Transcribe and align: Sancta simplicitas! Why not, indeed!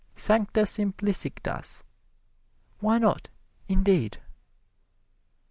Sancta 0.15 0.61
simplicitas! 0.65 1.83
Why 2.79 2.97
not, 2.97 3.29
indeed! 3.67 4.17